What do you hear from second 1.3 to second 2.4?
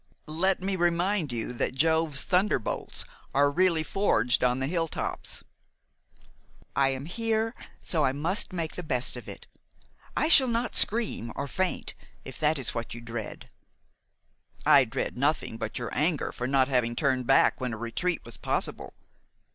you that Jove's